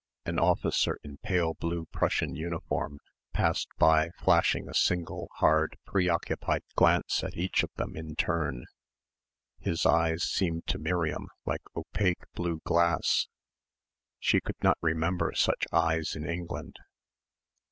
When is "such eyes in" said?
15.35-16.27